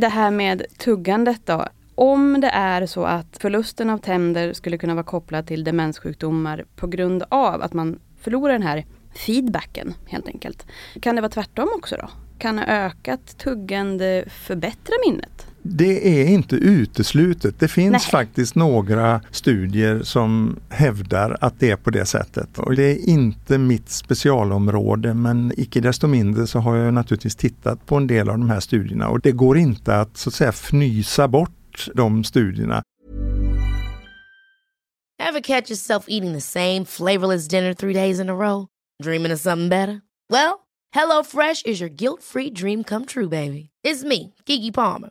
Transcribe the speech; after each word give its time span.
Det 0.00 0.08
här 0.08 0.30
med 0.30 0.62
tuggandet 0.78 1.46
då. 1.46 1.66
Om 1.94 2.40
det 2.40 2.48
är 2.48 2.86
så 2.86 3.04
att 3.04 3.38
förlusten 3.40 3.90
av 3.90 3.98
tänder 3.98 4.52
skulle 4.52 4.78
kunna 4.78 4.94
vara 4.94 5.04
kopplad 5.04 5.46
till 5.46 5.64
demenssjukdomar 5.64 6.64
på 6.76 6.86
grund 6.86 7.24
av 7.28 7.62
att 7.62 7.72
man 7.72 8.00
förlorar 8.20 8.52
den 8.52 8.62
här 8.62 8.86
feedbacken 9.14 9.94
helt 10.06 10.28
enkelt. 10.28 10.66
Kan 11.00 11.14
det 11.14 11.20
vara 11.20 11.30
tvärtom 11.30 11.68
också 11.76 11.96
då? 11.96 12.10
Kan 12.38 12.58
ökat 12.58 13.38
tuggande 13.38 14.24
förbättra 14.28 14.94
minnet? 15.06 15.47
Det 15.70 16.20
är 16.20 16.26
inte 16.26 16.56
uteslutet. 16.56 17.60
Det 17.60 17.68
finns 17.68 17.92
Nej. 17.92 18.00
faktiskt 18.00 18.54
några 18.54 19.20
studier 19.30 20.02
som 20.02 20.56
hävdar 20.68 21.36
att 21.40 21.60
det 21.60 21.70
är 21.70 21.76
på 21.76 21.90
det 21.90 22.06
sättet. 22.06 22.58
Och 22.58 22.76
det 22.76 22.82
är 22.82 23.08
inte 23.08 23.58
mitt 23.58 23.88
specialområde 23.88 25.14
men 25.14 25.52
icke 25.56 25.80
desto 25.80 26.06
mindre 26.06 26.46
så 26.46 26.58
har 26.58 26.76
jag 26.76 26.94
naturligtvis 26.94 27.36
tittat 27.36 27.86
på 27.86 27.96
en 27.96 28.06
del 28.06 28.28
av 28.28 28.38
de 28.38 28.50
här 28.50 28.60
studierna 28.60 29.08
och 29.08 29.20
det 29.20 29.32
går 29.32 29.58
inte 29.58 29.96
att 29.96 30.16
så 30.16 30.28
att 30.30 30.34
säga 30.34 30.52
fnysa 30.52 31.28
bort 31.28 31.88
de 31.94 32.24
studierna. 32.24 32.82
Ever 35.20 35.40
catch 35.40 35.70
yourself 35.70 36.04
eating 36.08 36.32
the 36.32 36.40
same 36.40 36.84
flavorless 36.84 37.48
dinner 37.48 37.74
three 37.74 37.94
days 37.94 38.20
in 38.20 38.30
a 38.30 38.34
row? 38.34 38.66
Dreaming 39.02 39.32
of 39.32 39.40
something 39.40 39.68
better? 39.68 40.00
Well, 40.32 40.60
HelloFresh 40.94 41.66
is 41.66 41.80
your 41.80 41.90
guilt-free 41.90 42.50
dream 42.50 42.84
come 42.84 43.04
true, 43.04 43.28
baby. 43.28 43.70
It's 43.84 44.04
me, 44.04 44.34
Gigi 44.46 44.70
Palmer. 44.70 45.10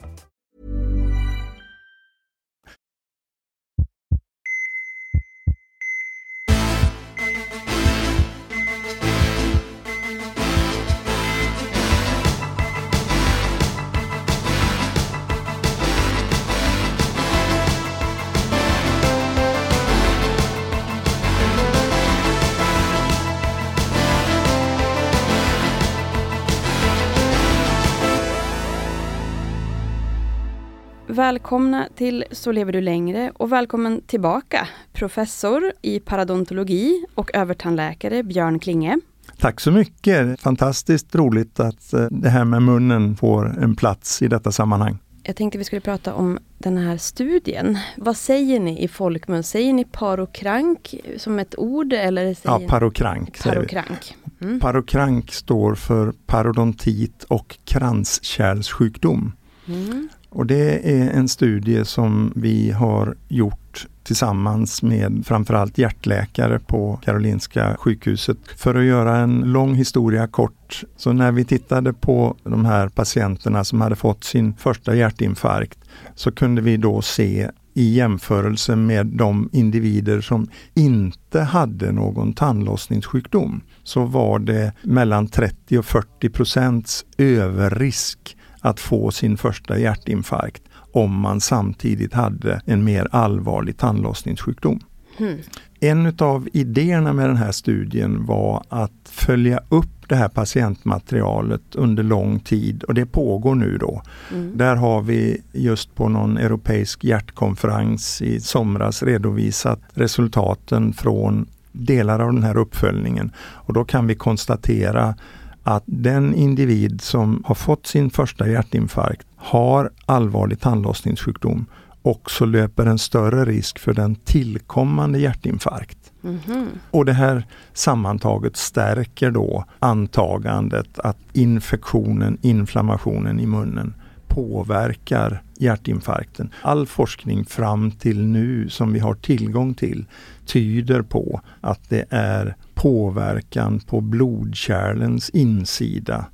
Välkomna 31.31 31.87
till 31.95 32.23
Så 32.31 32.51
lever 32.51 32.73
du 32.73 32.81
längre 32.81 33.31
och 33.35 33.51
välkommen 33.51 34.01
tillbaka 34.07 34.67
professor 34.93 35.73
i 35.81 35.99
paradontologi 35.99 37.05
och 37.15 37.35
övertandläkare 37.35 38.23
Björn 38.23 38.59
Klinge. 38.59 38.99
Tack 39.37 39.59
så 39.59 39.71
mycket! 39.71 40.41
Fantastiskt 40.41 41.15
roligt 41.15 41.59
att 41.59 41.93
eh, 41.93 42.05
det 42.11 42.29
här 42.29 42.45
med 42.45 42.61
munnen 42.61 43.15
får 43.15 43.63
en 43.63 43.75
plats 43.75 44.21
i 44.21 44.27
detta 44.27 44.51
sammanhang. 44.51 44.97
Jag 45.23 45.35
tänkte 45.35 45.57
vi 45.57 45.63
skulle 45.63 45.81
prata 45.81 46.13
om 46.13 46.39
den 46.57 46.77
här 46.77 46.97
studien. 46.97 47.77
Vad 47.97 48.17
säger 48.17 48.59
ni 48.59 48.83
i 48.83 48.87
folkmun? 48.87 49.43
Säger 49.43 49.73
ni 49.73 49.85
parokrank 49.85 50.95
som 51.17 51.39
ett 51.39 51.55
ord 51.57 51.93
eller 51.93 52.33
säger 52.33 52.61
Ja, 52.61 52.67
parokrank 52.67 53.43
parokrank? 53.43 54.15
Mm. 54.41 54.59
Parokrank 54.59 55.31
står 55.31 55.75
för 55.75 56.13
parodontit 56.25 57.23
och 57.23 57.57
kranskärlssjukdom. 57.65 59.33
Mm. 59.67 60.09
Och 60.31 60.45
det 60.45 60.91
är 60.93 61.09
en 61.09 61.27
studie 61.27 61.85
som 61.85 62.33
vi 62.35 62.71
har 62.71 63.15
gjort 63.27 63.87
tillsammans 64.03 64.83
med 64.83 65.23
framförallt 65.25 65.77
hjärtläkare 65.77 66.59
på 66.59 66.99
Karolinska 67.03 67.77
sjukhuset. 67.79 68.37
För 68.57 68.75
att 68.75 68.83
göra 68.83 69.17
en 69.17 69.39
lång 69.39 69.75
historia 69.75 70.27
kort, 70.27 70.83
så 70.97 71.13
när 71.13 71.31
vi 71.31 71.45
tittade 71.45 71.93
på 71.93 72.35
de 72.43 72.65
här 72.65 72.89
patienterna 72.89 73.63
som 73.63 73.81
hade 73.81 73.95
fått 73.95 74.23
sin 74.23 74.53
första 74.53 74.95
hjärtinfarkt 74.95 75.79
så 76.15 76.31
kunde 76.31 76.61
vi 76.61 76.77
då 76.77 77.01
se 77.01 77.49
i 77.73 77.93
jämförelse 77.93 78.75
med 78.75 79.05
de 79.05 79.49
individer 79.51 80.21
som 80.21 80.47
inte 80.73 81.41
hade 81.41 81.91
någon 81.91 82.33
tandlossningssjukdom 82.33 83.61
så 83.83 84.05
var 84.05 84.39
det 84.39 84.73
mellan 84.83 85.27
30 85.27 85.77
och 85.77 85.85
40 85.85 86.29
procents 86.29 87.05
överrisk 87.17 88.37
att 88.61 88.79
få 88.79 89.11
sin 89.11 89.37
första 89.37 89.79
hjärtinfarkt 89.79 90.63
om 90.93 91.19
man 91.19 91.41
samtidigt 91.41 92.13
hade 92.13 92.61
en 92.65 92.83
mer 92.83 93.07
allvarlig 93.11 93.77
tandlossningssjukdom. 93.77 94.79
Hmm. 95.17 95.37
En 95.79 96.15
av 96.19 96.49
idéerna 96.53 97.13
med 97.13 97.29
den 97.29 97.37
här 97.37 97.51
studien 97.51 98.25
var 98.25 98.63
att 98.69 98.91
följa 99.05 99.59
upp 99.69 100.09
det 100.11 100.15
här 100.15 100.29
patientmaterialet 100.29 101.75
under 101.75 102.03
lång 102.03 102.39
tid 102.39 102.83
och 102.83 102.93
det 102.93 103.05
pågår 103.05 103.55
nu 103.55 103.77
då. 103.77 104.01
Mm. 104.31 104.57
Där 104.57 104.75
har 104.75 105.01
vi 105.01 105.41
just 105.51 105.95
på 105.95 106.09
någon 106.09 106.37
europeisk 106.37 107.03
hjärtkonferens 107.03 108.21
i 108.21 108.39
somras 108.39 109.03
redovisat 109.03 109.79
resultaten 109.93 110.93
från 110.93 111.45
delar 111.71 112.19
av 112.19 112.33
den 112.33 112.43
här 112.43 112.57
uppföljningen. 112.57 113.31
Och 113.39 113.73
då 113.73 113.83
kan 113.83 114.07
vi 114.07 114.15
konstatera 114.15 115.15
att 115.63 115.83
den 115.85 116.35
individ 116.35 117.01
som 117.01 117.43
har 117.45 117.55
fått 117.55 117.87
sin 117.87 118.09
första 118.09 118.49
hjärtinfarkt 118.49 119.27
har 119.35 119.91
allvarlig 120.05 120.59
tandlossningssjukdom 120.59 121.65
också 122.01 122.45
löper 122.45 122.85
en 122.85 122.99
större 122.99 123.45
risk 123.45 123.79
för 123.79 123.93
den 123.93 124.15
tillkommande 124.15 125.19
hjärtinfarkt. 125.19 125.97
Mhm. 126.21 126.67
Och 126.91 127.05
det 127.05 127.13
här 127.13 127.47
sammantaget 127.73 128.57
stärker 128.57 129.31
då 129.31 129.65
antagandet 129.79 130.99
att 130.99 131.17
infektionen, 131.33 132.37
inflammationen 132.41 133.39
i 133.39 133.45
munnen 133.45 133.93
påverkar 134.27 135.41
hjärtinfarkten. 135.61 136.49
All 136.61 136.85
forskning 136.85 137.45
fram 137.45 137.91
till 137.91 138.25
nu 138.25 138.69
som 138.69 138.93
vi 138.93 138.99
har 138.99 139.13
tillgång 139.13 139.73
till 139.73 140.05
tyder 140.45 141.01
på 141.01 141.41
att 141.61 141.89
det 141.89 142.05
är 142.09 142.55
påverkan 142.73 143.79
på 143.79 144.01
blodkärlens 144.01 145.29
insida, 145.29 146.25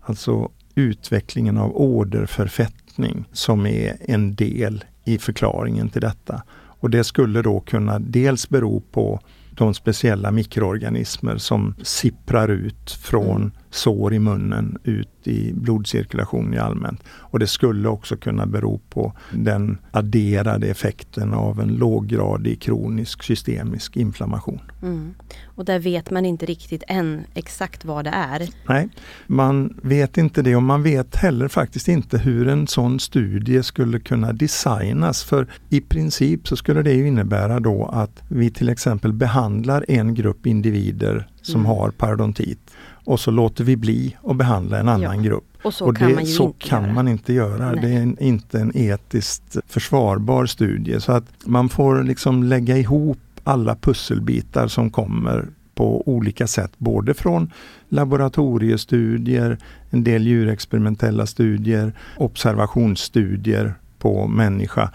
alltså 0.00 0.50
utvecklingen 0.74 1.58
av 1.58 1.76
åderförfettning 1.76 3.24
som 3.32 3.66
är 3.66 3.96
en 4.00 4.34
del 4.34 4.84
i 5.04 5.18
förklaringen 5.18 5.88
till 5.88 6.00
detta. 6.00 6.42
Och 6.52 6.90
det 6.90 7.04
skulle 7.04 7.42
då 7.42 7.60
kunna 7.60 7.98
dels 7.98 8.48
bero 8.48 8.80
på 8.80 9.20
de 9.50 9.74
speciella 9.74 10.30
mikroorganismer 10.30 11.36
som 11.36 11.74
sipprar 11.82 12.48
ut 12.48 12.90
från 12.90 13.36
mm 13.36 13.52
sår 13.74 14.14
i 14.14 14.18
munnen 14.18 14.78
ut 14.84 15.08
i 15.24 15.52
blodcirkulation 15.52 16.54
i 16.54 16.58
allmänt. 16.58 17.00
Och 17.08 17.38
det 17.38 17.46
skulle 17.46 17.88
också 17.88 18.16
kunna 18.16 18.46
bero 18.46 18.80
på 18.90 19.12
den 19.32 19.78
adderade 19.90 20.66
effekten 20.66 21.34
av 21.34 21.60
en 21.60 21.68
låggradig 21.68 22.60
kronisk 22.60 23.22
systemisk 23.22 23.96
inflammation. 23.96 24.60
Mm. 24.82 25.14
Och 25.44 25.64
där 25.64 25.78
vet 25.78 26.10
man 26.10 26.26
inte 26.26 26.46
riktigt 26.46 26.82
än 26.88 27.24
exakt 27.34 27.84
vad 27.84 28.04
det 28.04 28.10
är. 28.10 28.48
Nej, 28.68 28.88
man 29.26 29.78
vet 29.82 30.18
inte 30.18 30.42
det 30.42 30.56
och 30.56 30.62
man 30.62 30.82
vet 30.82 31.16
heller 31.16 31.48
faktiskt 31.48 31.88
inte 31.88 32.18
hur 32.18 32.48
en 32.48 32.66
sån 32.66 33.00
studie 33.00 33.62
skulle 33.62 34.00
kunna 34.00 34.32
designas. 34.32 35.24
För 35.24 35.46
i 35.68 35.80
princip 35.80 36.48
så 36.48 36.56
skulle 36.56 36.82
det 36.82 36.94
innebära 36.94 37.60
då 37.60 37.86
att 37.92 38.22
vi 38.28 38.50
till 38.50 38.68
exempel 38.68 39.12
behandlar 39.12 39.84
en 39.88 40.14
grupp 40.14 40.46
individer 40.46 41.28
som 41.42 41.60
mm. 41.60 41.66
har 41.66 41.90
parodontit 41.90 42.71
och 43.04 43.20
så 43.20 43.30
låter 43.30 43.64
vi 43.64 43.76
bli 43.76 44.16
att 44.24 44.36
behandla 44.36 44.78
en 44.78 44.88
annan 44.88 45.16
ja. 45.16 45.30
grupp. 45.30 45.44
Och 45.62 45.74
så 45.74 45.88
och 45.88 45.96
kan, 45.96 46.14
man, 46.14 46.26
så 46.26 46.46
inte 46.46 46.68
kan 46.68 46.94
man 46.94 47.08
inte 47.08 47.32
göra. 47.32 47.74
Det 47.74 47.88
är 47.88 48.02
en, 48.02 48.18
inte 48.18 48.60
en 48.60 48.76
etiskt 48.76 49.56
försvarbar 49.66 50.46
studie. 50.46 51.00
Så 51.00 51.12
att 51.12 51.24
man 51.44 51.68
får 51.68 52.02
liksom 52.02 52.42
lägga 52.42 52.76
ihop 52.76 53.18
alla 53.44 53.76
pusselbitar 53.76 54.68
som 54.68 54.90
kommer 54.90 55.48
på 55.74 56.08
olika 56.08 56.46
sätt, 56.46 56.72
både 56.78 57.14
från 57.14 57.50
laboratoriestudier, 57.88 59.58
en 59.90 60.04
del 60.04 60.26
djurexperimentella 60.26 61.26
studier, 61.26 61.92
observationsstudier 62.16 63.74
på 63.98 64.26
människa. 64.26 64.90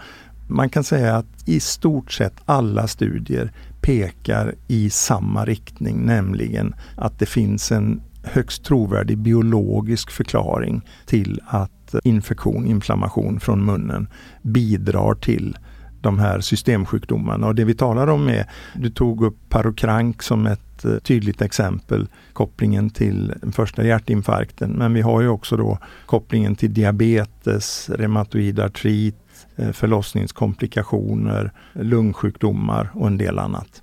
Man 0.46 0.68
kan 0.68 0.84
säga 0.84 1.16
att 1.16 1.48
i 1.48 1.60
stort 1.60 2.12
sett 2.12 2.34
alla 2.44 2.88
studier 2.88 3.52
pekar 3.80 4.54
i 4.68 4.90
samma 4.90 5.44
riktning, 5.44 6.06
nämligen 6.06 6.74
att 6.96 7.18
det 7.18 7.26
finns 7.26 7.72
en 7.72 8.02
högst 8.22 8.64
trovärdig 8.64 9.18
biologisk 9.18 10.10
förklaring 10.10 10.82
till 11.06 11.40
att 11.46 11.94
infektion, 12.04 12.66
inflammation 12.66 13.40
från 13.40 13.64
munnen 13.64 14.08
bidrar 14.42 15.14
till 15.14 15.58
de 16.00 16.18
här 16.18 16.40
systemsjukdomarna. 16.40 17.46
Och 17.46 17.54
det 17.54 17.64
vi 17.64 17.74
talar 17.74 18.06
om 18.06 18.28
är, 18.28 18.46
du 18.74 18.90
tog 18.90 19.24
upp 19.24 19.36
parokrank 19.48 20.22
som 20.22 20.46
ett 20.46 20.84
eh, 20.84 20.98
tydligt 20.98 21.42
exempel, 21.42 22.06
kopplingen 22.32 22.90
till 22.90 23.34
den 23.40 23.52
första 23.52 23.84
hjärtinfarkten. 23.84 24.70
Men 24.70 24.94
vi 24.94 25.00
har 25.00 25.20
ju 25.20 25.28
också 25.28 25.56
då 25.56 25.78
kopplingen 26.06 26.56
till 26.56 26.74
diabetes, 26.74 27.90
reumatoid 27.90 28.60
artrit, 28.60 29.16
eh, 29.56 29.72
förlossningskomplikationer, 29.72 31.52
lungsjukdomar 31.72 32.90
och 32.94 33.06
en 33.06 33.18
del 33.18 33.38
annat. 33.38 33.82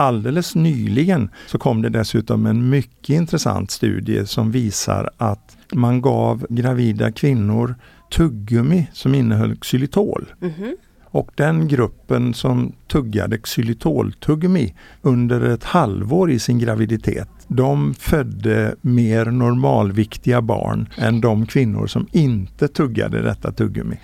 Alldeles 0.00 0.54
nyligen 0.54 1.30
så 1.46 1.58
kom 1.58 1.82
det 1.82 1.88
dessutom 1.88 2.46
en 2.46 2.68
mycket 2.68 3.08
intressant 3.08 3.70
studie 3.70 4.26
som 4.26 4.50
visar 4.50 5.10
att 5.16 5.56
man 5.74 6.00
gav 6.00 6.46
gravida 6.50 7.12
kvinnor 7.12 7.74
tuggummi 8.10 8.88
som 8.92 9.14
innehöll 9.14 9.56
xylitol. 9.56 10.26
Mm 10.40 10.54
-hmm. 10.54 10.74
Och 11.10 11.30
den 11.34 11.68
gruppen 11.68 12.34
som 12.34 12.72
tuggade 12.86 13.38
xylitoltuggummi 13.38 14.74
under 15.02 15.40
ett 15.40 15.64
halvår 15.64 16.30
i 16.30 16.38
sin 16.38 16.58
graviditet, 16.58 17.28
de 17.48 17.94
födde 17.94 18.74
mer 18.80 19.24
normalviktiga 19.24 20.42
barn 20.42 20.88
än 20.96 21.20
de 21.20 21.46
kvinnor 21.46 21.86
som 21.86 22.06
inte 22.12 22.68
tuggade 22.68 23.22
detta 23.22 23.52
tuggummi. 23.52 23.96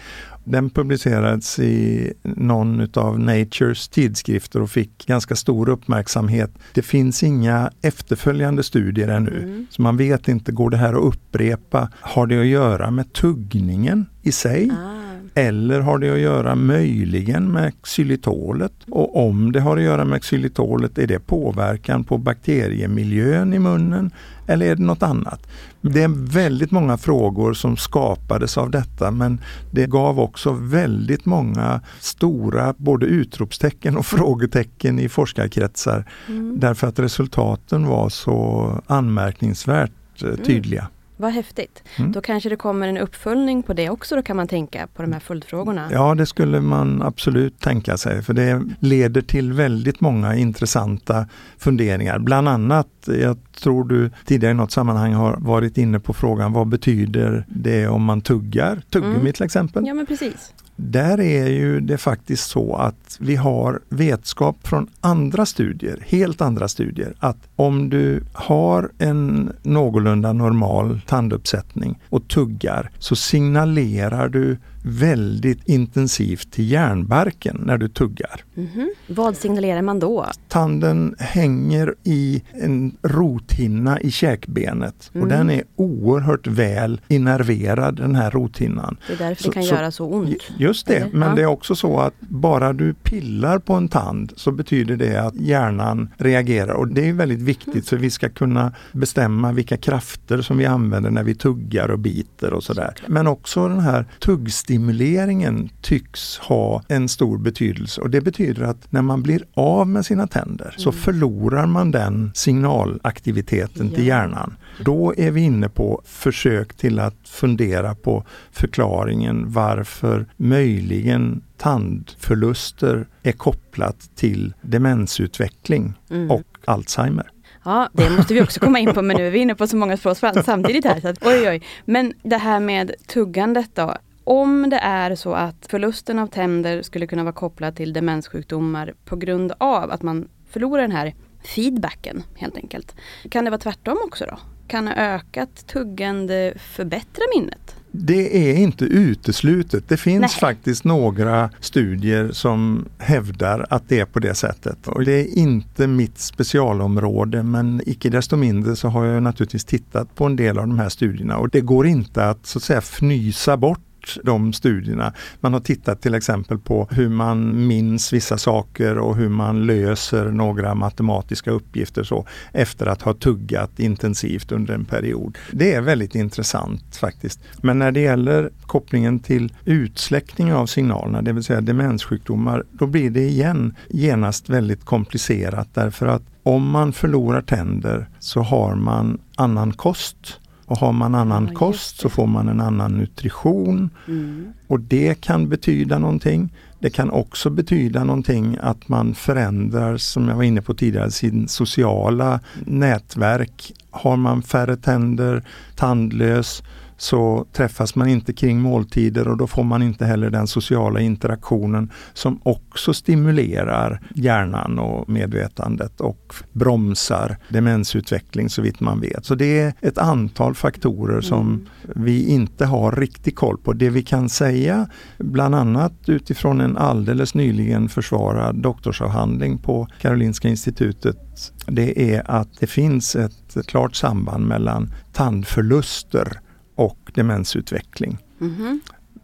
Den 0.44 0.70
publicerades 0.70 1.58
i 1.58 2.12
någon 2.22 2.88
av 2.94 3.20
Natures 3.20 3.88
tidskrifter 3.88 4.62
och 4.62 4.70
fick 4.70 5.06
ganska 5.06 5.36
stor 5.36 5.68
uppmärksamhet. 5.68 6.50
Det 6.74 6.82
finns 6.82 7.22
inga 7.22 7.70
efterföljande 7.82 8.62
studier 8.62 9.08
ännu, 9.08 9.42
mm. 9.42 9.66
så 9.70 9.82
man 9.82 9.96
vet 9.96 10.28
inte, 10.28 10.52
går 10.52 10.70
det 10.70 10.76
här 10.76 10.92
att 10.92 11.14
upprepa? 11.14 11.88
Har 12.00 12.26
det 12.26 12.40
att 12.40 12.46
göra 12.46 12.90
med 12.90 13.12
tuggningen 13.12 14.06
i 14.22 14.32
sig? 14.32 14.70
Ah. 14.70 14.93
Eller 15.34 15.80
har 15.80 15.98
det 15.98 16.10
att 16.10 16.18
göra 16.18 16.54
möjligen 16.54 17.52
med 17.52 17.72
xylitolet? 17.82 18.72
Och 18.90 19.26
om 19.26 19.52
det 19.52 19.60
har 19.60 19.76
att 19.76 19.82
göra 19.82 20.04
med 20.04 20.22
xylitolet, 20.22 20.98
är 20.98 21.06
det 21.06 21.18
påverkan 21.18 22.04
på 22.04 22.18
bakteriemiljön 22.18 23.52
i 23.52 23.58
munnen? 23.58 24.10
Eller 24.46 24.66
är 24.66 24.76
det 24.76 24.82
något 24.82 25.02
annat? 25.02 25.46
Det 25.80 26.02
är 26.02 26.32
väldigt 26.32 26.70
många 26.70 26.96
frågor 26.96 27.54
som 27.54 27.76
skapades 27.76 28.58
av 28.58 28.70
detta 28.70 29.10
men 29.10 29.40
det 29.70 29.86
gav 29.86 30.20
också 30.20 30.52
väldigt 30.52 31.24
många 31.24 31.80
stora 32.00 32.74
både 32.76 33.06
utropstecken 33.06 33.96
och 33.96 34.06
frågetecken 34.06 34.98
i 34.98 35.08
forskarkretsar. 35.08 36.04
Mm. 36.28 36.60
Därför 36.60 36.86
att 36.86 36.98
resultaten 36.98 37.86
var 37.86 38.08
så 38.08 38.68
anmärkningsvärt 38.86 40.22
eh, 40.22 40.34
tydliga. 40.34 40.80
Mm. 40.80 40.92
Vad 41.16 41.32
häftigt. 41.32 41.82
Mm. 41.98 42.12
Då 42.12 42.20
kanske 42.20 42.48
det 42.48 42.56
kommer 42.56 42.88
en 42.88 42.98
uppföljning 42.98 43.62
på 43.62 43.72
det 43.72 43.90
också, 43.90 44.16
då 44.16 44.22
kan 44.22 44.36
man 44.36 44.48
tänka 44.48 44.86
på 44.86 45.02
de 45.02 45.12
här 45.12 45.20
följdfrågorna? 45.20 45.88
Ja, 45.92 46.14
det 46.14 46.26
skulle 46.26 46.60
man 46.60 47.02
absolut 47.02 47.60
tänka 47.60 47.96
sig, 47.96 48.22
för 48.22 48.34
det 48.34 48.62
leder 48.80 49.22
till 49.22 49.52
väldigt 49.52 50.00
många 50.00 50.36
intressanta 50.36 51.26
funderingar. 51.58 52.18
Bland 52.18 52.48
annat, 52.48 52.88
jag 53.06 53.36
tror 53.62 53.84
du 53.84 54.10
tidigare 54.24 54.50
i 54.50 54.54
något 54.54 54.72
sammanhang 54.72 55.12
har 55.12 55.36
varit 55.40 55.78
inne 55.78 56.00
på 56.00 56.12
frågan, 56.12 56.52
vad 56.52 56.68
betyder 56.68 57.44
det 57.48 57.88
om 57.88 58.04
man 58.04 58.20
tuggar? 58.20 58.82
Tuggummi 58.90 59.20
mm. 59.20 59.32
till 59.32 59.44
exempel. 59.44 59.86
Ja, 59.86 59.94
men 59.94 60.06
precis. 60.06 60.52
Där 60.76 61.20
är 61.20 61.46
ju 61.46 61.80
det 61.80 61.98
faktiskt 61.98 62.50
så 62.50 62.76
att 62.76 63.16
vi 63.20 63.36
har 63.36 63.80
vetskap 63.88 64.56
från 64.66 64.90
andra 65.00 65.46
studier, 65.46 65.98
helt 66.06 66.40
andra 66.40 66.68
studier, 66.68 67.14
att 67.18 67.36
om 67.56 67.90
du 67.90 68.22
har 68.32 68.90
en 68.98 69.52
någorlunda 69.62 70.32
normal 70.32 71.00
tanduppsättning 71.06 71.98
och 72.10 72.28
tuggar 72.28 72.90
så 72.98 73.16
signalerar 73.16 74.28
du 74.28 74.58
väldigt 74.86 75.68
intensivt 75.68 76.52
till 76.52 76.70
hjärnbarken 76.70 77.62
när 77.66 77.78
du 77.78 77.88
tuggar. 77.88 78.44
Mm 78.56 78.68
-hmm. 78.68 78.88
Vad 79.06 79.36
signalerar 79.36 79.82
man 79.82 79.98
då? 79.98 80.26
Tanden 80.48 81.14
hänger 81.18 81.94
i 82.02 82.42
en 82.52 82.96
rothinna 83.02 84.00
i 84.00 84.10
käkbenet 84.10 85.10
mm. 85.14 85.22
och 85.22 85.28
den 85.28 85.50
är 85.50 85.62
oerhört 85.76 86.46
väl 86.46 87.00
innerverad 87.08 87.96
den 87.96 88.14
här 88.14 88.30
rothinnan. 88.30 88.96
Det 89.06 89.12
är 89.12 89.18
därför 89.18 89.42
så, 89.42 89.50
det 89.50 89.54
kan 89.54 89.62
så, 89.62 89.74
göra 89.74 89.90
så 89.90 90.06
ont? 90.06 90.42
Just 90.58 90.86
det, 90.86 90.96
Eller? 90.96 91.12
men 91.12 91.28
ja. 91.28 91.34
det 91.34 91.42
är 91.42 91.46
också 91.46 91.74
så 91.74 92.00
att 92.00 92.14
bara 92.20 92.72
du 92.72 92.94
pillar 92.94 93.58
på 93.58 93.74
en 93.74 93.88
tand 93.88 94.32
så 94.36 94.52
betyder 94.52 94.96
det 94.96 95.16
att 95.16 95.34
hjärnan 95.36 96.10
reagerar 96.16 96.74
och 96.74 96.88
det 96.88 97.08
är 97.08 97.12
väldigt 97.12 97.42
viktigt 97.42 97.74
mm. 97.74 97.82
för 97.82 97.96
vi 97.96 98.10
ska 98.10 98.28
kunna 98.28 98.72
bestämma 98.92 99.52
vilka 99.52 99.76
krafter 99.76 100.42
som 100.42 100.58
vi 100.58 100.66
använder 100.66 101.10
när 101.10 101.24
vi 101.24 101.34
tuggar 101.34 101.88
och 101.90 101.98
biter 101.98 102.52
och 102.52 102.64
sådär. 102.64 102.94
Men 103.06 103.26
också 103.26 103.68
den 103.68 103.80
här 103.80 104.04
tuggstilen 104.18 104.73
stimuleringen 104.74 105.70
tycks 105.80 106.38
ha 106.38 106.82
en 106.88 107.08
stor 107.08 107.38
betydelse 107.38 108.00
och 108.00 108.10
det 108.10 108.20
betyder 108.20 108.62
att 108.62 108.92
när 108.92 109.02
man 109.02 109.22
blir 109.22 109.44
av 109.54 109.88
med 109.88 110.06
sina 110.06 110.26
tänder 110.26 110.64
mm. 110.64 110.78
så 110.78 110.92
förlorar 110.92 111.66
man 111.66 111.90
den 111.90 112.30
signalaktiviteten 112.34 113.88
ja. 113.88 113.94
till 113.94 114.06
hjärnan. 114.06 114.56
Då 114.84 115.14
är 115.16 115.30
vi 115.30 115.40
inne 115.40 115.68
på 115.68 116.02
försök 116.04 116.74
till 116.74 116.98
att 116.98 117.28
fundera 117.28 117.94
på 117.94 118.24
förklaringen 118.52 119.44
varför 119.52 120.26
möjligen 120.36 121.42
tandförluster 121.56 123.06
är 123.22 123.32
kopplat 123.32 124.10
till 124.14 124.54
demensutveckling 124.62 125.94
mm. 126.10 126.30
och 126.30 126.46
Alzheimer. 126.64 127.30
Ja, 127.64 127.88
det 127.92 128.10
måste 128.10 128.34
vi 128.34 128.42
också 128.42 128.60
komma 128.60 128.78
in 128.78 128.94
på, 128.94 129.02
men 129.02 129.16
nu 129.16 129.26
är 129.26 129.30
vi 129.30 129.38
inne 129.38 129.54
på 129.54 129.66
så 129.66 129.76
många 129.76 129.96
spår 129.96 130.42
samtidigt 130.42 130.84
här. 130.84 131.00
Så 131.00 131.08
att, 131.08 131.26
oj, 131.26 131.48
oj. 131.48 131.62
Men 131.84 132.12
det 132.22 132.36
här 132.36 132.60
med 132.60 132.92
tuggandet 133.06 133.70
då. 133.74 133.94
Om 134.24 134.70
det 134.70 134.76
är 134.76 135.14
så 135.14 135.34
att 135.34 135.66
förlusten 135.70 136.18
av 136.18 136.26
tänder 136.26 136.82
skulle 136.82 137.06
kunna 137.06 137.22
vara 137.22 137.32
kopplad 137.32 137.76
till 137.76 137.92
demenssjukdomar 137.92 138.94
på 139.04 139.16
grund 139.16 139.52
av 139.58 139.90
att 139.90 140.02
man 140.02 140.28
förlorar 140.50 140.82
den 140.82 140.92
här 140.92 141.14
feedbacken 141.54 142.22
helt 142.34 142.56
enkelt. 142.56 142.94
Kan 143.30 143.44
det 143.44 143.50
vara 143.50 143.60
tvärtom 143.60 143.98
också 144.04 144.24
då? 144.30 144.38
Kan 144.66 144.88
ökat 144.88 145.66
tuggande 145.66 146.54
förbättra 146.56 147.24
minnet? 147.36 147.76
Det 147.96 148.50
är 148.50 148.56
inte 148.56 148.84
uteslutet. 148.84 149.88
Det 149.88 149.96
finns 149.96 150.20
Nej. 150.20 150.30
faktiskt 150.40 150.84
några 150.84 151.50
studier 151.60 152.32
som 152.32 152.88
hävdar 152.98 153.66
att 153.70 153.88
det 153.88 154.00
är 154.00 154.04
på 154.04 154.18
det 154.18 154.34
sättet. 154.34 154.88
Och 154.88 155.04
det 155.04 155.12
är 155.12 155.38
inte 155.38 155.86
mitt 155.86 156.18
specialområde 156.18 157.42
men 157.42 157.82
icke 157.86 158.10
desto 158.10 158.36
mindre 158.36 158.76
så 158.76 158.88
har 158.88 159.04
jag 159.04 159.22
naturligtvis 159.22 159.64
tittat 159.64 160.14
på 160.14 160.24
en 160.24 160.36
del 160.36 160.58
av 160.58 160.66
de 160.66 160.78
här 160.78 160.88
studierna 160.88 161.36
och 161.36 161.50
det 161.50 161.60
går 161.60 161.86
inte 161.86 162.24
att 162.24 162.46
så 162.46 162.58
att 162.58 162.62
säga 162.62 162.80
fnysa 162.80 163.56
bort 163.56 163.80
de 164.24 164.52
studierna. 164.52 165.12
Man 165.40 165.52
har 165.52 165.60
tittat 165.60 166.02
till 166.02 166.14
exempel 166.14 166.58
på 166.58 166.88
hur 166.90 167.08
man 167.08 167.66
minns 167.66 168.12
vissa 168.12 168.38
saker 168.38 168.98
och 168.98 169.16
hur 169.16 169.28
man 169.28 169.66
löser 169.66 170.24
några 170.24 170.74
matematiska 170.74 171.50
uppgifter 171.50 172.02
så 172.02 172.26
efter 172.52 172.86
att 172.86 173.02
ha 173.02 173.14
tuggat 173.14 173.78
intensivt 173.78 174.52
under 174.52 174.74
en 174.74 174.84
period. 174.84 175.38
Det 175.52 175.74
är 175.74 175.80
väldigt 175.80 176.14
intressant 176.14 176.96
faktiskt. 176.96 177.40
Men 177.62 177.78
när 177.78 177.92
det 177.92 178.00
gäller 178.00 178.50
kopplingen 178.66 179.20
till 179.20 179.52
utsläckning 179.64 180.52
av 180.52 180.66
signalerna, 180.66 181.22
det 181.22 181.32
vill 181.32 181.44
säga 181.44 181.60
demenssjukdomar, 181.60 182.64
då 182.72 182.86
blir 182.86 183.10
det 183.10 183.28
igen 183.28 183.74
genast 183.88 184.48
väldigt 184.48 184.84
komplicerat 184.84 185.68
därför 185.74 186.06
att 186.06 186.22
om 186.42 186.70
man 186.70 186.92
förlorar 186.92 187.42
tänder 187.42 188.08
så 188.18 188.40
har 188.40 188.74
man 188.74 189.20
annan 189.36 189.72
kost. 189.72 190.40
Och 190.66 190.78
har 190.78 190.92
man 190.92 191.14
annan 191.14 191.48
Ja, 191.52 191.58
kost 191.58 192.00
så 192.00 192.08
får 192.08 192.26
man 192.26 192.48
en 192.48 192.60
annan 192.60 192.92
nutrition. 192.92 193.90
Mm. 194.08 194.52
Och 194.66 194.80
det 194.80 195.20
kan 195.20 195.48
betyda 195.48 195.98
någonting. 195.98 196.52
Det 196.78 196.90
kan 196.90 197.10
också 197.10 197.50
betyda 197.50 198.04
någonting 198.04 198.58
att 198.60 198.88
man 198.88 199.14
förändrar, 199.14 199.96
som 199.96 200.28
jag 200.28 200.36
var 200.36 200.42
inne 200.42 200.62
på 200.62 200.74
tidigare, 200.74 201.10
sin 201.10 201.48
sociala 201.48 202.40
nätverk. 202.64 203.72
Har 203.90 204.16
man 204.16 204.42
färre 204.42 204.76
tänder, 204.76 205.42
tandlös, 205.76 206.62
så 207.04 207.46
träffas 207.52 207.94
man 207.94 208.08
inte 208.08 208.32
kring 208.32 208.60
måltider 208.60 209.28
och 209.28 209.36
då 209.36 209.46
får 209.46 209.64
man 209.64 209.82
inte 209.82 210.06
heller 210.06 210.30
den 210.30 210.46
sociala 210.46 211.00
interaktionen 211.00 211.90
som 212.12 212.40
också 212.42 212.94
stimulerar 212.94 214.00
hjärnan 214.14 214.78
och 214.78 215.08
medvetandet 215.08 216.00
och 216.00 216.34
bromsar 216.52 217.36
demensutveckling 217.48 218.50
så 218.50 218.62
vitt 218.62 218.80
man 218.80 219.00
vet. 219.00 219.24
Så 219.24 219.34
det 219.34 219.60
är 219.60 219.74
ett 219.80 219.98
antal 219.98 220.54
faktorer 220.54 221.20
som 221.20 221.66
vi 221.82 222.26
inte 222.26 222.66
har 222.66 222.92
riktigt 222.92 223.36
koll 223.36 223.58
på. 223.58 223.72
Det 223.72 223.90
vi 223.90 224.02
kan 224.02 224.28
säga, 224.28 224.88
bland 225.18 225.54
annat 225.54 225.92
utifrån 226.06 226.60
en 226.60 226.76
alldeles 226.76 227.34
nyligen 227.34 227.88
försvarad 227.88 228.56
doktorsavhandling 228.56 229.58
på 229.58 229.88
Karolinska 230.00 230.48
institutet, 230.48 231.52
det 231.66 232.14
är 232.14 232.30
att 232.30 232.48
det 232.60 232.66
finns 232.66 233.16
ett 233.16 233.66
klart 233.66 233.94
samband 233.96 234.46
mellan 234.46 234.92
tandförluster 235.12 236.40
och 236.74 236.98
demensutveckling. 237.14 238.18
Mhm. 238.38 238.80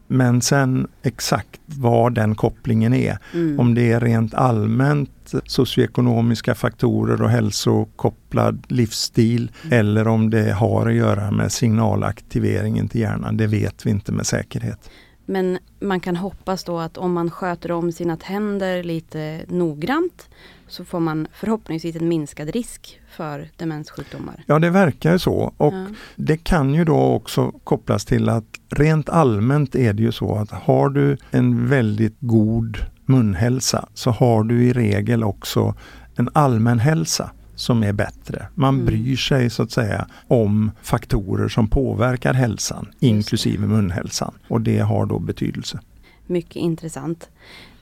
Men 0.07 0.41
sen 0.43 0.89
exakt 1.03 1.61
vad 1.67 2.15
den 2.15 2.35
kopplingen 2.35 2.95
är, 2.95 3.19
Mm. 3.35 3.61
om 3.61 3.75
det 3.75 3.93
är 3.93 4.01
rent 4.01 4.35
allmänt 4.35 5.33
socioekonomiska 5.47 6.55
faktorer 6.55 7.23
och 7.23 7.31
hälsokopplad 7.31 8.67
livsstil 8.69 9.51
eller 9.71 10.09
om 10.09 10.31
det 10.31 10.53
har 10.53 10.87
att 10.89 10.95
göra 10.95 11.31
med 11.31 11.53
signalaktiveringen 11.53 12.89
till 12.89 13.01
hjärnan, 13.01 13.37
det 13.37 13.47
vet 13.47 13.87
vi 13.87 13.91
inte 13.91 14.13
med 14.13 14.27
säkerhet. 14.27 14.91
Men 15.27 15.59
man 15.81 16.01
kan 16.01 16.17
hoppas 16.17 16.65
då 16.65 16.79
att 16.79 16.99
om 16.99 17.13
man 17.13 17.31
sköter 17.31 17.73
om 17.73 17.93
sina 17.93 18.17
tänder 18.17 18.83
lite 18.83 19.41
noggrant 19.49 20.29
så 20.71 20.85
får 20.85 21.01
man 21.01 21.27
förhoppningsvis 21.33 21.97
en 21.97 22.09
minskad 22.09 22.49
risk 22.49 23.01
för 23.17 23.49
demenssjukdomar. 23.57 24.45
Ja, 24.47 24.59
det 24.59 24.71
verkar 24.71 25.13
ju 25.13 25.19
så. 25.19 25.53
Och 25.57 25.75
Ja. 25.75 25.87
det 26.17 26.37
kan 26.37 26.75
ju 26.75 26.85
då 26.85 26.97
också 26.97 27.51
kopplas 27.65 28.05
till 28.05 28.29
att 28.29 28.45
rent 28.71 29.09
allmänt 29.09 29.75
är 29.75 29.93
det 29.93 30.03
ju 30.03 30.13
så 30.13 30.35
att 30.37 30.51
har 30.51 30.89
du 30.89 31.17
en 31.31 31.69
väldigt 31.69 32.17
god 32.21 32.79
munhälsa 33.07 33.89
så 33.95 34.11
har 34.11 34.45
du 34.45 34.65
i 34.65 34.73
regel 34.73 35.25
också 35.25 35.75
en 36.17 36.29
allmän 36.33 36.79
hälsa 36.79 37.31
som 37.55 37.83
är 37.83 37.93
bättre. 37.93 38.47
Man 38.55 38.75
Mm. 38.75 38.87
bryr 38.87 39.17
sig 39.17 39.51
så 39.51 39.63
att 39.63 39.71
säga 39.71 40.07
om 40.29 40.71
faktorer 40.83 41.49
som 41.49 41.69
påverkar 41.69 42.35
hälsan, 42.35 42.87
inklusive 43.01 43.67
munhälsan. 43.67 44.35
Och 44.49 44.61
det 44.61 44.79
har 44.79 45.07
då 45.07 45.19
betydelse. 45.19 45.81
Mycket 46.27 46.57
intressant. 46.57 47.29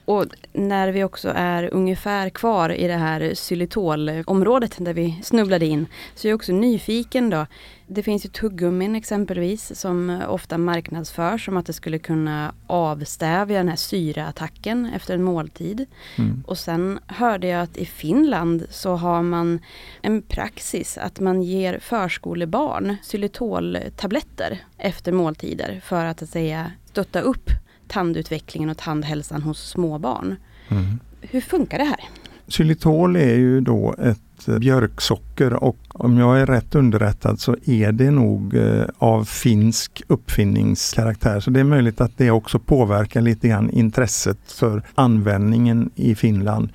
Och 0.09 0.25
när 0.53 0.91
vi 0.91 1.03
också 1.03 1.31
är 1.35 1.73
ungefär 1.73 2.29
kvar 2.29 2.69
i 2.69 2.87
det 2.87 2.95
här 2.95 3.35
xylitolområdet 3.35 4.75
där 4.77 4.93
vi 4.93 5.19
snubblade 5.23 5.65
in, 5.65 5.87
så 6.15 6.27
är 6.27 6.29
jag 6.29 6.35
också 6.35 6.51
nyfiken 6.51 7.29
då. 7.29 7.45
Det 7.87 8.03
finns 8.03 8.25
ju 8.25 8.29
tuggummin 8.29 8.95
exempelvis 8.95 9.79
som 9.79 10.21
ofta 10.27 10.57
marknadsförs 10.57 11.45
som 11.45 11.57
att 11.57 11.65
det 11.65 11.73
skulle 11.73 11.99
kunna 11.99 12.53
avstävja 12.67 13.57
den 13.57 13.69
här 13.69 13.75
syreattacken 13.75 14.91
efter 14.95 15.13
en 15.13 15.23
måltid. 15.23 15.85
Mm. 16.17 16.43
Och 16.47 16.57
sen 16.57 16.99
hörde 17.07 17.47
jag 17.47 17.61
att 17.61 17.77
i 17.77 17.85
Finland 17.85 18.65
så 18.69 18.95
har 18.95 19.21
man 19.21 19.59
en 20.01 20.21
praxis 20.21 20.97
att 20.97 21.19
man 21.19 21.41
ger 21.41 21.79
förskolebarn 21.79 22.97
xylitoltabletter 23.03 24.59
efter 24.77 25.11
måltider 25.11 25.81
för 25.83 26.05
att, 26.05 26.21
att 26.21 26.29
säga 26.29 26.71
stötta 26.85 27.21
upp 27.21 27.51
tandutvecklingen 27.89 28.69
och 28.69 28.77
tandhälsan 28.77 29.41
hos 29.41 29.69
små 29.69 29.97
barn. 29.97 30.35
Mm. 30.69 30.99
Hur 31.21 31.41
funkar 31.41 31.77
det 31.77 31.83
här? 31.83 31.99
Xylitol 32.47 33.15
är 33.15 33.35
ju 33.35 33.61
då 33.61 33.95
ett 33.99 34.47
eh, 34.47 34.59
björksocker 34.59 35.53
och 35.53 35.77
om 35.89 36.17
jag 36.17 36.39
är 36.39 36.45
rätt 36.45 36.75
underrättad 36.75 37.39
så 37.39 37.55
är 37.65 37.91
det 37.91 38.11
nog 38.11 38.55
eh, 38.55 38.85
av 38.97 39.23
finsk 39.23 40.01
uppfinningskaraktär. 40.07 41.39
Så 41.39 41.49
det 41.51 41.59
är 41.59 41.63
möjligt 41.63 42.01
att 42.01 42.17
det 42.17 42.31
också 42.31 42.59
påverkar 42.59 43.21
lite 43.21 43.47
grann 43.47 43.69
intresset 43.69 44.51
för 44.51 44.83
användningen 44.95 45.89
i 45.95 46.15
Finland. 46.15 46.69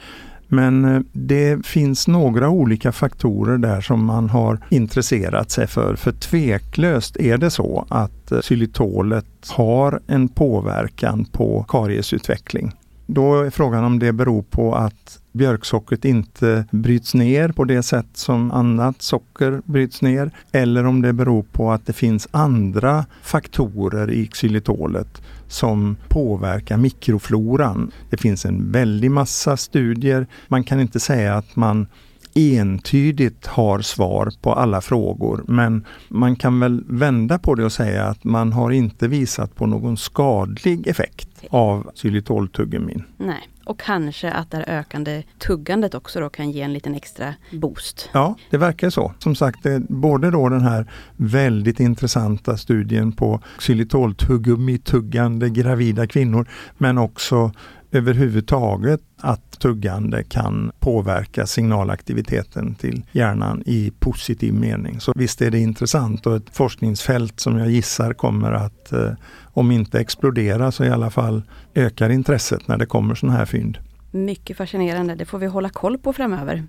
Men 0.48 0.84
eh, 0.84 1.00
det 1.12 1.66
finns 1.66 2.08
några 2.08 2.48
olika 2.48 2.92
faktorer 2.92 3.58
där 3.58 3.80
som 3.80 4.04
man 4.04 4.30
har 4.30 4.58
intresserat 4.70 5.50
sig 5.50 5.66
för. 5.66 5.96
För 5.96 6.12
tveklöst 6.12 7.16
är 7.16 7.38
det 7.38 7.50
så 7.50 7.86
att 7.88 8.32
eh, 8.32 8.40
xylitolet 8.40 9.26
har 9.48 10.00
en 10.06 10.28
påverkan 10.28 11.24
på 11.24 11.64
kariesutveckling. 11.68 12.72
Då 13.06 13.42
är 13.42 13.50
frågan 13.50 13.84
om 13.84 13.98
det 13.98 14.12
beror 14.12 14.42
på 14.42 14.74
att 14.74 15.18
björksockret 15.32 16.04
inte 16.04 16.64
bryts 16.70 17.14
ner 17.14 17.48
på 17.48 17.64
det 17.64 17.82
sätt 17.82 18.06
som 18.12 18.50
annat 18.50 19.02
socker 19.02 19.62
bryts 19.64 20.02
ner 20.02 20.30
eller 20.52 20.84
om 20.84 21.02
det 21.02 21.12
beror 21.12 21.42
på 21.42 21.72
att 21.72 21.86
det 21.86 21.92
finns 21.92 22.28
andra 22.30 23.06
faktorer 23.22 24.10
i 24.10 24.26
xylitolet 24.26 25.22
som 25.48 25.96
påverkar 26.08 26.76
mikrofloran. 26.76 27.90
Det 28.10 28.16
finns 28.16 28.44
en 28.44 28.72
väldig 28.72 29.10
massa 29.10 29.56
studier. 29.56 30.26
Man 30.48 30.64
kan 30.64 30.80
inte 30.80 31.00
säga 31.00 31.34
att 31.34 31.56
man 31.56 31.86
entydigt 32.34 33.46
har 33.46 33.80
svar 33.80 34.32
på 34.42 34.52
alla 34.52 34.80
frågor 34.80 35.44
men 35.48 35.84
man 36.08 36.36
kan 36.36 36.60
väl 36.60 36.84
vända 36.88 37.38
på 37.38 37.54
det 37.54 37.64
och 37.64 37.72
säga 37.72 38.04
att 38.04 38.24
man 38.24 38.52
har 38.52 38.70
inte 38.70 39.08
visat 39.08 39.54
på 39.54 39.66
någon 39.66 39.96
skadlig 39.96 40.86
effekt 40.86 41.28
av 41.50 41.90
xylitoltuggummin. 41.94 43.04
Nej, 43.16 43.48
och 43.64 43.80
kanske 43.80 44.30
att 44.30 44.50
det 44.50 44.64
ökande 44.66 45.22
tuggandet 45.38 45.94
också 45.94 46.20
då 46.20 46.28
kan 46.28 46.50
ge 46.50 46.62
en 46.62 46.72
liten 46.72 46.94
extra 46.94 47.34
boost. 47.52 48.10
Ja, 48.12 48.36
det 48.50 48.58
verkar 48.58 48.90
så. 48.90 49.14
Som 49.18 49.34
sagt, 49.34 49.62
det 49.62 49.72
är 49.72 49.82
både 49.88 50.30
då 50.30 50.48
den 50.48 50.60
här 50.60 50.90
väldigt 51.16 51.80
intressanta 51.80 52.56
studien 52.56 53.12
på 53.12 53.40
xylitoltuggummi-tuggande 53.58 55.48
gravida 55.48 56.06
kvinnor 56.06 56.48
men 56.78 56.98
också 56.98 57.52
överhuvudtaget 57.94 59.00
att 59.16 59.58
tuggande 59.58 60.24
kan 60.24 60.72
påverka 60.80 61.46
signalaktiviteten 61.46 62.74
till 62.74 63.04
hjärnan 63.12 63.62
i 63.66 63.92
positiv 63.98 64.54
mening. 64.54 65.00
Så 65.00 65.12
visst 65.16 65.42
är 65.42 65.50
det 65.50 65.58
intressant 65.58 66.26
och 66.26 66.36
ett 66.36 66.56
forskningsfält 66.56 67.40
som 67.40 67.58
jag 67.58 67.70
gissar 67.70 68.12
kommer 68.12 68.52
att, 68.52 68.92
eh, 68.92 69.12
om 69.42 69.70
inte 69.70 70.00
explodera, 70.00 70.72
så 70.72 70.84
i 70.84 70.90
alla 70.90 71.10
fall 71.10 71.42
ökar 71.74 72.10
intresset 72.10 72.68
när 72.68 72.78
det 72.78 72.86
kommer 72.86 73.14
sådana 73.14 73.38
här 73.38 73.46
fynd. 73.46 73.78
Mycket 74.10 74.56
fascinerande, 74.56 75.14
det 75.14 75.24
får 75.24 75.38
vi 75.38 75.46
hålla 75.46 75.68
koll 75.68 75.98
på 75.98 76.12
framöver. 76.12 76.64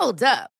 Hold 0.00 0.22
up. 0.22 0.59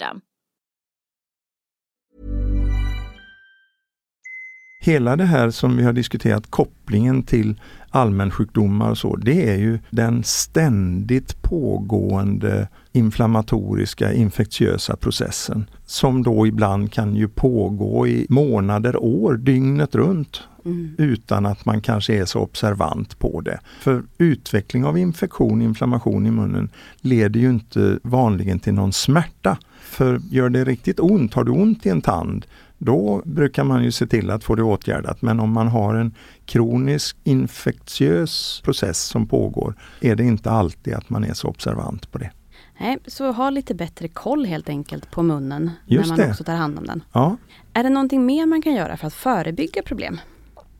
Hela 4.83 5.15
det 5.15 5.25
här 5.25 5.49
som 5.49 5.77
vi 5.77 5.83
har 5.83 5.93
diskuterat, 5.93 6.51
kopplingen 6.51 7.23
till 7.23 7.61
allmänsjukdomar 7.89 8.89
och 8.89 8.97
så, 8.97 9.15
det 9.15 9.49
är 9.49 9.57
ju 9.57 9.79
den 9.89 10.23
ständigt 10.23 11.41
pågående 11.41 12.67
inflammatoriska 12.91 14.13
infektiösa 14.13 14.95
processen 14.95 15.65
som 15.85 16.23
då 16.23 16.47
ibland 16.47 16.91
kan 16.91 17.15
ju 17.15 17.27
pågå 17.27 18.07
i 18.07 18.25
månader, 18.29 19.03
år, 19.03 19.33
dygnet 19.33 19.95
runt 19.95 20.41
mm. 20.65 20.95
utan 20.97 21.45
att 21.45 21.65
man 21.65 21.81
kanske 21.81 22.13
är 22.13 22.25
så 22.25 22.39
observant 22.39 23.19
på 23.19 23.41
det. 23.41 23.59
För 23.81 24.03
utveckling 24.17 24.85
av 24.85 24.97
infektion, 24.97 25.61
inflammation 25.61 26.25
i 26.25 26.31
munnen 26.31 26.69
leder 27.01 27.39
ju 27.39 27.49
inte 27.49 27.99
vanligen 28.03 28.59
till 28.59 28.73
någon 28.73 28.93
smärta. 28.93 29.57
För 29.91 30.21
gör 30.29 30.49
det 30.49 30.63
riktigt 30.63 30.99
ont, 30.99 31.33
har 31.33 31.43
du 31.43 31.51
ont 31.51 31.85
i 31.85 31.89
en 31.89 32.01
tand, 32.01 32.45
då 32.77 33.21
brukar 33.25 33.63
man 33.63 33.83
ju 33.83 33.91
se 33.91 34.07
till 34.07 34.29
att 34.31 34.43
få 34.43 34.55
det 34.55 34.63
åtgärdat. 34.63 35.21
Men 35.21 35.39
om 35.39 35.51
man 35.51 35.67
har 35.67 35.95
en 35.95 36.15
kronisk 36.45 37.17
infektiös 37.23 38.61
process 38.63 38.99
som 39.01 39.27
pågår 39.27 39.75
är 40.01 40.15
det 40.15 40.23
inte 40.23 40.51
alltid 40.51 40.93
att 40.93 41.09
man 41.09 41.23
är 41.23 41.33
så 41.33 41.47
observant 41.47 42.11
på 42.11 42.17
det. 42.17 42.31
Nej, 42.79 42.97
så 43.07 43.31
ha 43.31 43.49
lite 43.49 43.75
bättre 43.75 44.07
koll 44.07 44.45
helt 44.45 44.69
enkelt 44.69 45.11
på 45.11 45.23
munnen 45.23 45.71
Just 45.85 46.09
när 46.09 46.17
man 46.17 46.25
det. 46.25 46.31
också 46.31 46.43
tar 46.43 46.55
hand 46.55 46.77
om 46.77 46.85
den. 46.85 47.03
Ja. 47.11 47.37
Är 47.73 47.83
det 47.83 47.89
någonting 47.89 48.25
mer 48.25 48.45
man 48.45 48.61
kan 48.61 48.73
göra 48.73 48.97
för 48.97 49.07
att 49.07 49.13
förebygga 49.13 49.81
problem? 49.83 50.19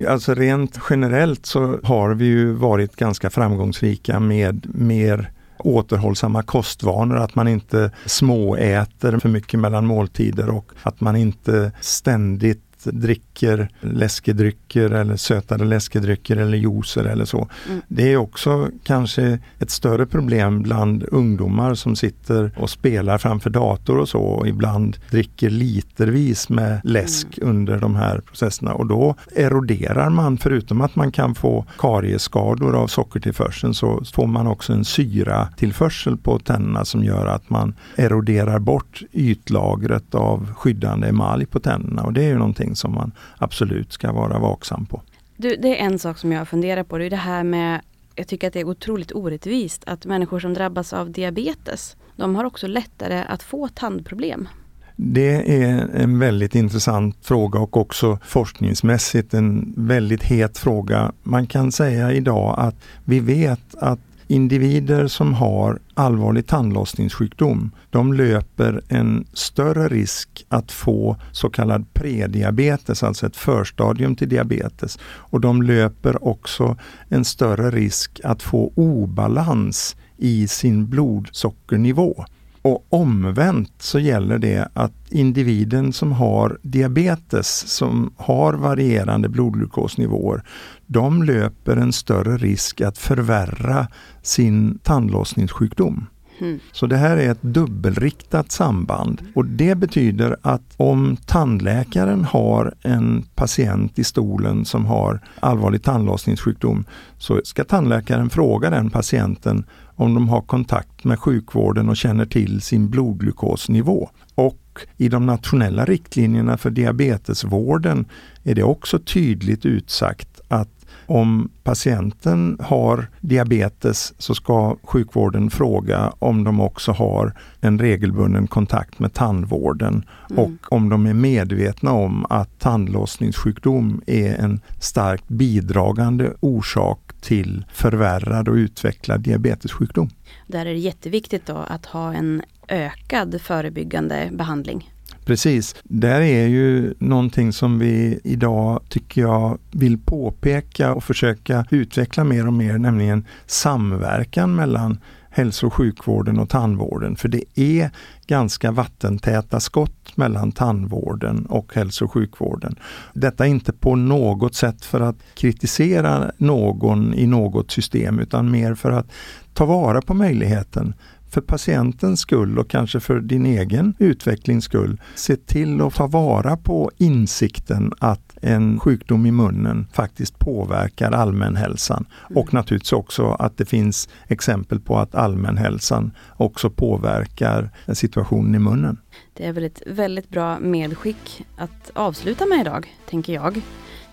Alltså 0.08 0.34
rent 0.34 0.80
generellt 0.90 1.46
så 1.46 1.80
har 1.84 2.14
vi 2.14 2.26
ju 2.26 2.52
varit 2.52 2.96
ganska 2.96 3.30
framgångsrika 3.30 4.20
med 4.20 4.76
mer 4.76 5.32
återhållsamma 5.62 6.44
kostvanor, 6.44 7.18
att 7.18 7.36
man 7.36 7.48
inte 7.48 7.92
småäter 8.06 9.20
för 9.20 9.30
mycket 9.30 9.60
mellan 9.60 9.86
måltider 9.86 10.50
och 10.50 10.72
att 10.84 11.02
man 11.02 11.16
inte 11.16 11.72
ständigt 11.82 12.71
dricker 12.84 13.70
läskedrycker 13.80 14.90
eller 14.90 15.16
sötade 15.16 15.66
läskedrycker 15.66 16.38
eller 16.38 16.58
juicer 16.58 17.04
eller 17.04 17.26
så. 17.26 17.48
Mm. 17.68 17.82
Det 17.88 18.14
är 18.14 18.18
också 18.18 18.70
kanske 18.84 19.40
ett 19.60 19.70
större 19.72 20.06
problem 20.06 20.62
bland 20.62 21.04
ungdomar 21.12 21.74
som 21.76 21.96
sitter 21.96 22.52
och 22.58 22.70
spelar 22.70 23.18
framför 23.18 23.50
dator 23.50 23.98
och 23.98 24.10
så 24.10 24.22
och 24.22 24.48
ibland 24.48 24.98
dricker 25.10 25.50
litervis 25.50 26.50
med 26.50 26.82
läsk 26.84 27.38
mm. 27.38 27.50
under 27.50 27.78
de 27.78 27.96
här 27.96 28.20
processerna 28.20 28.74
och 28.74 28.86
då 28.86 29.16
eroderar 29.36 30.10
man, 30.10 30.38
förutom 30.38 30.82
att 30.82 30.96
man 30.96 31.12
kan 31.12 31.36
få 31.36 31.66
kariesskador 31.78 32.76
av 32.76 32.88
sockertillförseln, 32.88 33.74
så 33.74 34.04
får 34.14 34.28
man 34.28 34.48
också 34.48 34.74
en 34.74 34.86
syratillförsel 34.86 36.18
på 36.18 36.40
tänderna 36.40 36.86
som 36.86 37.04
gör 37.04 37.28
att 37.28 37.50
man 37.50 37.74
eroderar 37.96 38.60
bort 38.60 39.02
ytlagret 39.12 40.16
av 40.16 40.54
skyddande 40.54 41.08
emalj 41.08 41.46
på 41.46 41.60
tänderna 41.60 42.04
och 42.04 42.14
det 42.14 42.24
är 42.24 42.28
ju 42.28 42.38
någonting 42.38 42.71
någonting 42.72 42.76
som 42.76 42.94
man 42.94 43.12
absolut 43.38 43.94
ska 43.94 44.12
vara 44.12 44.40
vaksam 44.40 44.86
på. 44.86 45.02
Du, 45.38 45.56
det 45.56 45.80
är 45.80 45.86
en 45.86 46.00
sak 46.00 46.18
som 46.18 46.32
jag 46.32 46.48
funderar 46.48 46.84
på, 46.84 46.98
det 46.98 47.06
är 47.06 47.10
det 47.10 47.16
här 47.16 47.44
med 47.44 47.82
jag 48.16 48.28
tycker 48.28 48.48
att 48.48 48.54
det 48.54 48.60
är 48.60 48.68
otroligt 48.68 49.12
orättvist 49.12 49.84
att 49.88 50.06
människor 50.06 50.40
som 50.40 50.54
drabbas 50.54 50.94
av 50.94 51.12
diabetes, 51.12 51.96
de 52.18 52.36
har 52.36 52.46
också 52.46 52.68
lättare 52.68 53.24
att 53.28 53.44
få 53.44 53.68
tandproblem. 53.68 54.48
Det 54.96 55.64
är 55.64 55.90
en 55.94 56.20
väldigt 56.20 56.56
intressant 56.56 57.16
fråga 57.22 57.60
och 57.60 57.78
också 57.78 58.20
forskningsmässigt 58.24 59.34
en 59.34 59.74
väldigt 59.78 60.24
het 60.24 60.58
fråga. 60.58 61.12
Man 61.24 61.48
kan 61.48 61.72
säga 61.72 62.12
idag 62.12 62.56
att 62.58 62.76
vi 63.06 63.20
vet 63.20 63.76
att 63.76 64.00
individer 64.32 65.08
som 65.08 65.34
har 65.34 65.80
allvarlig 65.94 66.48
tandlossningssjukdom, 66.48 67.72
de 67.90 68.14
löper 68.14 68.82
en 68.88 69.26
större 69.34 69.88
risk 69.88 70.46
att 70.50 70.72
få 70.72 71.18
så 71.32 71.50
kallad 71.50 71.94
prediabetes, 71.94 73.04
alltså 73.04 73.26
ett 73.26 73.36
förstadium 73.36 74.16
till 74.16 74.30
diabetes. 74.30 75.00
Och 75.04 75.42
de 75.42 75.62
löper 75.62 76.28
också 76.28 76.78
en 77.08 77.26
större 77.26 77.72
risk 77.72 78.20
att 78.24 78.44
få 78.44 78.72
obalans 78.76 79.96
i 80.18 80.48
sin 80.48 80.90
blodsockernivå. 80.90 82.26
Och 82.62 82.86
omvänt 82.90 83.74
så 83.78 84.00
gäller 84.00 84.38
det 84.38 84.70
att 84.74 84.94
individen 85.10 85.94
som 85.94 86.12
har 86.12 86.60
diabetes, 86.62 87.68
som 87.68 88.14
har 88.18 88.54
varierande 88.54 89.30
blodglukosnivåer, 89.30 90.44
de 90.88 91.24
löper 91.24 91.78
en 91.78 91.94
större 91.94 92.38
risk 92.38 92.82
att 92.82 92.98
förvärra 92.98 93.88
sin 94.22 94.80
tandlossningssjukdom. 94.84 96.06
Mm. 96.42 96.60
Så 96.72 96.88
det 96.88 96.98
här 96.98 97.18
är 97.18 97.32
ett 97.32 97.42
dubbelriktat 97.42 98.52
samband 98.52 99.22
och 99.36 99.46
det 99.46 99.76
betyder 99.76 100.36
att 100.42 100.74
om 100.78 101.18
tandläkaren 101.26 102.26
har 102.26 102.74
en 102.82 103.24
patient 103.36 104.00
i 104.00 104.04
stolen 104.04 104.66
som 104.66 104.86
har 104.86 105.20
allvarlig 105.40 105.84
tandlossningssjukdom 105.84 106.86
så 107.18 107.42
ska 107.44 107.64
tandläkaren 107.64 108.30
fråga 108.30 108.70
den 108.70 108.90
patienten 108.90 109.66
om 110.02 110.14
de 110.14 110.30
har 110.30 110.42
kontakt 110.42 111.04
med 111.04 111.20
sjukvården 111.20 111.90
och 111.90 111.98
känner 111.98 112.26
till 112.26 112.62
sin 112.62 112.90
blodglukosnivå. 112.90 114.10
Och 114.36 114.80
i 114.98 115.10
de 115.10 115.26
nationella 115.26 115.86
riktlinjerna 115.86 116.58
för 116.58 116.70
diabetesvården 116.70 118.06
är 118.44 118.56
det 118.56 118.64
också 118.64 119.00
tydligt 119.00 119.66
utsagt 119.66 120.42
att 120.48 120.86
om 121.06 121.50
patienten 121.64 122.58
har 122.60 123.08
diabetes 123.20 124.14
så 124.18 124.36
ska 124.36 124.76
sjukvården 124.84 125.50
fråga 125.50 126.14
om 126.20 126.44
de 126.44 126.60
också 126.60 126.92
har 126.92 127.34
en 127.60 127.80
regelbunden 127.80 128.48
kontakt 128.48 129.00
med 129.00 129.14
tandvården 129.14 130.06
mm. 130.30 130.44
och 130.44 130.74
om 130.74 130.90
de 130.90 131.06
är 131.06 131.14
medvetna 131.14 131.92
om 131.92 132.26
att 132.30 132.60
tandlossningssjukdom 132.60 134.02
är 134.08 134.36
en 134.36 134.60
starkt 134.80 135.28
bidragande 135.28 136.34
orsak 136.40 137.11
till 137.22 137.66
förvärrad 137.74 138.48
och 138.48 138.56
utvecklad 138.56 139.22
diabetessjukdom. 139.22 140.10
Där 140.48 140.66
är 140.66 140.74
det 140.74 140.80
jätteviktigt 140.80 141.46
då 141.46 141.58
att 141.58 141.86
ha 141.86 142.14
en 142.14 142.42
ökad 142.68 143.42
förebyggande 143.42 144.30
behandling. 144.32 144.92
Precis. 145.26 145.76
Där 145.84 146.22
är 146.22 146.48
ju 146.48 146.94
någonting 147.00 147.54
som 147.54 147.80
vi 147.80 148.20
idag 148.24 148.80
tycker 148.90 149.22
jag 149.22 149.58
vill 149.72 149.98
påpeka 149.98 150.94
och 150.94 151.04
försöka 151.04 151.66
utveckla 151.70 152.24
mer 152.24 152.48
och 152.48 152.54
mer, 152.54 152.78
nämligen 152.78 153.26
samverkan 153.46 154.56
mellan 154.56 154.98
hälso 155.32 155.68
och 155.68 155.74
sjukvården 155.74 156.40
och 156.40 156.50
tandvården. 156.50 157.16
För 157.16 157.28
det 157.28 157.44
är 157.56 157.90
ganska 158.28 158.72
vattentäta 158.72 159.60
skott 159.60 160.18
mellan 160.18 160.52
tandvården 160.52 161.46
och 161.46 161.76
hälso 161.76 162.06
och 162.06 162.12
sjukvården. 162.12 162.76
Detta 163.14 163.46
är 163.46 163.50
inte 163.50 163.74
på 163.74 163.96
något 163.96 164.56
sätt 164.56 164.86
för 164.86 165.02
att 165.02 165.16
kritisera 165.34 166.32
någon 166.38 167.14
i 167.14 167.28
något 167.28 167.72
system 167.72 168.20
utan 168.20 168.52
mer 168.52 168.76
för 168.76 168.92
att 168.92 169.12
ta 169.54 169.66
vara 169.66 170.02
på 170.02 170.14
möjligheten 170.14 170.94
för 171.32 171.42
patientens 171.42 172.20
skull 172.20 172.60
och 172.60 172.70
kanske 172.70 173.00
för 173.00 173.20
din 173.20 173.46
egen 173.46 173.94
utvecklings 174.00 174.66
skull, 174.66 175.02
se 175.16 175.36
till 175.36 175.82
att 175.82 175.94
ta 175.94 176.08
vara 176.08 176.58
på 176.58 176.92
insikten 176.98 177.94
att 178.00 178.38
en 178.42 178.80
sjukdom 178.80 179.26
i 179.26 179.32
munnen 179.32 179.88
faktiskt 179.94 180.40
påverkar 180.40 181.12
allmänhälsan. 181.12 182.06
Mm. 182.30 182.42
Och 182.42 182.54
naturligtvis 182.54 182.94
också 182.94 183.28
att 183.28 183.58
det 183.58 183.66
finns 183.66 184.10
exempel 184.28 184.80
på 184.80 184.98
att 184.98 185.16
allmänhälsan 185.16 186.12
också 186.38 186.70
påverkar 186.70 187.70
situationen 187.94 188.56
i 188.56 188.60
munnen. 188.60 188.98
Det 189.34 189.46
är 189.46 189.54
väl 189.54 189.64
ett 189.64 189.82
väldigt 189.88 190.30
bra 190.30 190.60
medskick 190.60 191.46
att 191.58 191.92
avsluta 191.94 192.46
med 192.46 192.62
idag, 192.62 192.96
tänker 193.10 193.34
jag. 193.34 193.62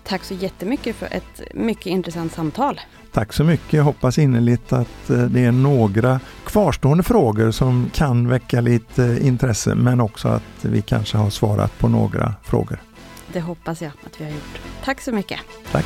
Tack 0.09 0.23
så 0.23 0.33
jättemycket 0.33 0.95
för 0.95 1.07
ett 1.11 1.41
mycket 1.53 1.85
intressant 1.85 2.33
samtal. 2.33 2.79
Tack 3.11 3.33
så 3.33 3.43
mycket. 3.43 3.73
Jag 3.73 3.83
hoppas 3.83 4.17
innerligt 4.17 4.73
att 4.73 5.09
eh, 5.09 5.17
det 5.17 5.45
är 5.45 5.51
några 5.51 6.19
kvarstående 6.45 7.03
frågor 7.03 7.51
som 7.51 7.89
kan 7.93 8.27
väcka 8.27 8.61
lite 8.61 9.19
intresse 9.21 9.75
men 9.75 10.01
också 10.01 10.27
att 10.27 10.65
vi 10.65 10.81
kanske 10.81 11.17
har 11.17 11.29
svarat 11.29 11.79
på 11.79 11.87
några 11.87 12.33
frågor. 12.43 12.81
Det 13.33 13.41
hoppas 13.41 13.81
jag 13.81 13.91
att 14.05 14.21
vi 14.21 14.25
har 14.25 14.31
gjort. 14.31 14.61
Tack 14.83 15.01
så 15.01 15.11
mycket. 15.11 15.39
Tack. 15.71 15.85